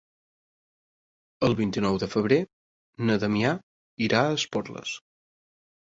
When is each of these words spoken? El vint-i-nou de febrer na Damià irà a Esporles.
El 1.49 1.57
vint-i-nou 1.59 1.99
de 2.03 2.09
febrer 2.13 2.39
na 3.09 3.19
Damià 3.25 3.55
irà 4.07 4.23
a 4.31 4.35
Esporles. 4.39 4.97